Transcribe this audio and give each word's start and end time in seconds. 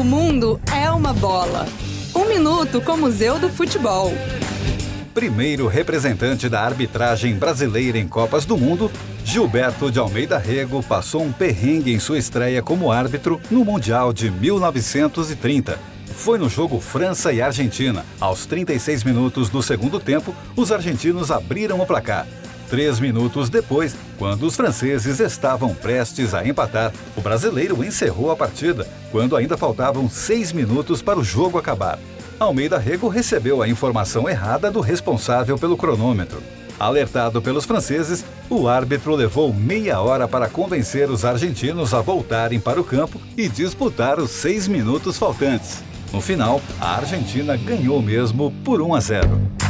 O 0.00 0.02
mundo 0.02 0.58
é 0.74 0.90
uma 0.90 1.12
bola. 1.12 1.68
Um 2.16 2.24
minuto 2.24 2.80
com 2.80 2.92
o 2.92 2.96
Museu 2.96 3.38
do 3.38 3.50
Futebol. 3.50 4.10
Primeiro 5.12 5.66
representante 5.66 6.48
da 6.48 6.62
arbitragem 6.62 7.34
brasileira 7.34 7.98
em 7.98 8.08
Copas 8.08 8.46
do 8.46 8.56
Mundo, 8.56 8.90
Gilberto 9.26 9.92
de 9.92 9.98
Almeida 9.98 10.38
Rego 10.38 10.82
passou 10.82 11.22
um 11.22 11.30
perrengue 11.30 11.92
em 11.92 11.98
sua 11.98 12.16
estreia 12.16 12.62
como 12.62 12.90
árbitro 12.90 13.38
no 13.50 13.62
Mundial 13.62 14.10
de 14.10 14.30
1930. 14.30 15.78
Foi 16.14 16.38
no 16.38 16.48
jogo 16.48 16.80
França 16.80 17.30
e 17.30 17.42
Argentina. 17.42 18.02
Aos 18.18 18.46
36 18.46 19.04
minutos 19.04 19.50
do 19.50 19.62
segundo 19.62 20.00
tempo, 20.00 20.34
os 20.56 20.72
argentinos 20.72 21.30
abriram 21.30 21.78
o 21.78 21.84
placar. 21.84 22.26
Três 22.70 23.00
minutos 23.00 23.50
depois, 23.50 23.96
quando 24.16 24.44
os 24.44 24.54
franceses 24.54 25.18
estavam 25.18 25.74
prestes 25.74 26.32
a 26.32 26.46
empatar, 26.46 26.92
o 27.16 27.20
brasileiro 27.20 27.84
encerrou 27.84 28.30
a 28.30 28.36
partida, 28.36 28.86
quando 29.10 29.34
ainda 29.36 29.56
faltavam 29.56 30.08
seis 30.08 30.52
minutos 30.52 31.02
para 31.02 31.18
o 31.18 31.24
jogo 31.24 31.58
acabar. 31.58 31.98
Almeida 32.38 32.78
Rego 32.78 33.08
recebeu 33.08 33.60
a 33.60 33.68
informação 33.68 34.28
errada 34.28 34.70
do 34.70 34.80
responsável 34.80 35.58
pelo 35.58 35.76
cronômetro. 35.76 36.40
Alertado 36.78 37.42
pelos 37.42 37.64
franceses, 37.64 38.24
o 38.48 38.68
árbitro 38.68 39.16
levou 39.16 39.52
meia 39.52 40.00
hora 40.00 40.28
para 40.28 40.48
convencer 40.48 41.10
os 41.10 41.24
argentinos 41.24 41.92
a 41.92 42.00
voltarem 42.00 42.60
para 42.60 42.80
o 42.80 42.84
campo 42.84 43.20
e 43.36 43.48
disputar 43.48 44.20
os 44.20 44.30
seis 44.30 44.68
minutos 44.68 45.18
faltantes. 45.18 45.82
No 46.12 46.20
final, 46.20 46.62
a 46.80 46.96
Argentina 46.96 47.56
ganhou 47.56 48.00
mesmo 48.00 48.52
por 48.64 48.80
1 48.80 48.94
a 48.94 49.00
0. 49.00 49.69